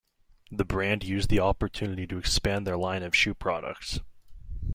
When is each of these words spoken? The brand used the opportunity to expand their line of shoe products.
The 0.51 0.65
brand 0.65 1.03
used 1.03 1.29
the 1.29 1.41
opportunity 1.41 2.07
to 2.07 2.17
expand 2.17 2.65
their 2.65 2.75
line 2.75 3.03
of 3.03 3.15
shoe 3.15 3.35
products. 3.35 3.99